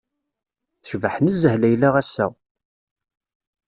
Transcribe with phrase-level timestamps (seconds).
[0.79, 2.25] Tecbeḥ nezzeh Leïla ass-a!